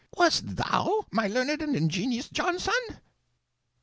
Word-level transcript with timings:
Wasn't 0.17 0.57
you, 0.57 1.05
my 1.11 1.27
learned 1.27 1.61
and 1.61 1.75
ingenious 1.75 2.27
Jonson? 2.27 2.73